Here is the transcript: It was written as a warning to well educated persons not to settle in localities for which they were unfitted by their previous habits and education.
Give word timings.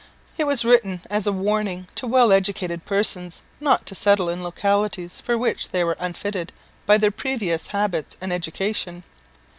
It 0.35 0.45
was 0.45 0.65
written 0.65 1.01
as 1.11 1.27
a 1.27 1.31
warning 1.31 1.87
to 1.93 2.07
well 2.07 2.31
educated 2.31 2.85
persons 2.85 3.43
not 3.59 3.85
to 3.85 3.93
settle 3.93 4.29
in 4.29 4.41
localities 4.41 5.21
for 5.23 5.37
which 5.37 5.69
they 5.69 5.83
were 5.83 5.95
unfitted 5.99 6.51
by 6.87 6.97
their 6.97 7.11
previous 7.11 7.67
habits 7.67 8.17
and 8.19 8.33
education. 8.33 9.03